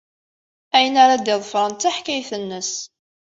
Ayen 0.75 0.95
ara 1.03 1.15
d-iḍefren 1.25 1.71
d 1.75 1.79
taḥkayt-nnes. 1.81 2.71